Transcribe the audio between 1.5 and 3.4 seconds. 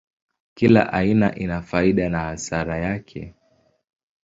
faida na hasara yake.